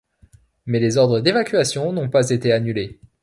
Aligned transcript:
Mais 0.65 0.79
les 0.79 0.97
ordres 0.97 1.19
d'évacuation 1.19 1.93
n'ont 1.93 2.09
pas 2.09 2.27
été 2.31 2.51
annulés. 2.51 2.99